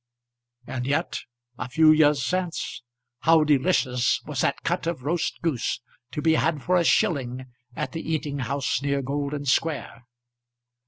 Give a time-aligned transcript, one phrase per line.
[0.65, 1.19] And yet
[1.59, 2.81] a few years since
[3.19, 7.91] how delicious was that cut of roast goose to be had for a shilling at
[7.91, 10.05] the eating house near Golden Square.